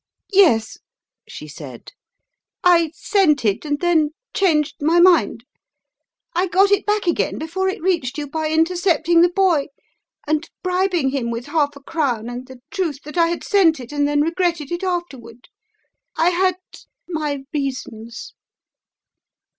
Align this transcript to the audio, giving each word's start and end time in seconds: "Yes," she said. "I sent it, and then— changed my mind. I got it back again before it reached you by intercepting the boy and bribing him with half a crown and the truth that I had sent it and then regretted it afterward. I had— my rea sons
"Yes," 0.31 0.79
she 1.27 1.47
said. 1.47 1.91
"I 2.63 2.89
sent 2.95 3.45
it, 3.45 3.63
and 3.65 3.79
then— 3.81 4.15
changed 4.33 4.77
my 4.81 4.99
mind. 4.99 5.43
I 6.33 6.47
got 6.47 6.71
it 6.71 6.87
back 6.87 7.05
again 7.05 7.37
before 7.37 7.67
it 7.69 7.83
reached 7.83 8.17
you 8.17 8.27
by 8.27 8.49
intercepting 8.49 9.21
the 9.21 9.29
boy 9.29 9.67
and 10.25 10.49
bribing 10.63 11.09
him 11.09 11.29
with 11.29 11.45
half 11.45 11.75
a 11.75 11.83
crown 11.83 12.29
and 12.29 12.47
the 12.47 12.61
truth 12.71 13.03
that 13.03 13.15
I 13.19 13.27
had 13.27 13.43
sent 13.43 13.79
it 13.79 13.91
and 13.91 14.07
then 14.07 14.21
regretted 14.21 14.71
it 14.71 14.83
afterward. 14.83 15.49
I 16.17 16.29
had— 16.29 16.55
my 17.07 17.43
rea 17.53 17.69
sons 17.69 18.33